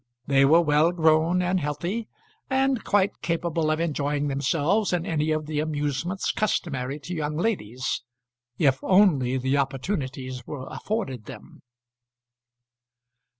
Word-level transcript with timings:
They 0.25 0.45
were 0.45 0.61
well 0.61 0.91
grown 0.91 1.43
and 1.43 1.59
healthy, 1.59 2.07
and 2.49 2.83
quite 2.83 3.21
capable 3.21 3.69
of 3.69 3.79
enjoying 3.79 4.29
themselves 4.29 4.93
in 4.93 5.05
any 5.05 5.29
of 5.29 5.45
the 5.45 5.59
amusements 5.59 6.31
customary 6.31 6.97
to 7.01 7.13
young 7.13 7.37
ladies, 7.37 8.01
if 8.57 8.79
only 8.83 9.37
the 9.37 9.57
opportunities 9.57 10.47
were 10.47 10.65
afforded 10.65 11.25
them. 11.25 11.61